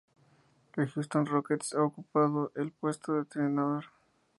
[0.77, 3.85] En Houston Rockets ha ocupado el puesto de entrenador.